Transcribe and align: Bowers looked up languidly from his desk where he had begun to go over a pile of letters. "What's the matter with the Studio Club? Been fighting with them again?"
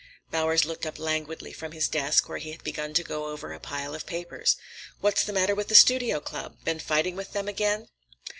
Bowers 0.31 0.65
looked 0.65 0.87
up 0.87 0.97
languidly 0.97 1.53
from 1.53 1.73
his 1.73 1.87
desk 1.87 2.27
where 2.27 2.39
he 2.39 2.49
had 2.53 2.63
begun 2.63 2.95
to 2.95 3.03
go 3.03 3.27
over 3.27 3.53
a 3.53 3.59
pile 3.59 3.93
of 3.93 4.11
letters. 4.11 4.55
"What's 4.99 5.23
the 5.23 5.31
matter 5.31 5.53
with 5.53 5.67
the 5.67 5.75
Studio 5.75 6.19
Club? 6.19 6.57
Been 6.63 6.79
fighting 6.79 7.15
with 7.15 7.33
them 7.33 7.47
again?" 7.47 7.87